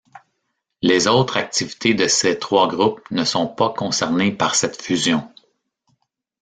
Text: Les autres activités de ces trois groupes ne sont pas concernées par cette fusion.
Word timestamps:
Les 0.81 1.07
autres 1.07 1.37
activités 1.37 1.93
de 1.93 2.07
ces 2.07 2.39
trois 2.39 2.67
groupes 2.67 3.05
ne 3.11 3.23
sont 3.23 3.45
pas 3.47 3.69
concernées 3.69 4.31
par 4.31 4.55
cette 4.55 4.81
fusion. 4.81 5.31